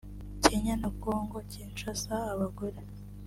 Kenya 0.43 0.73
na 0.81 0.89
Congo 1.03 1.37
Kinshasa 1.51 2.15
(abagore) 2.33 2.79